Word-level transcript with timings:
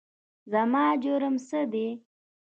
زما 0.51 0.83
جرم 1.03 1.35
څه 1.47 1.59
دی؟؟ 1.71 1.87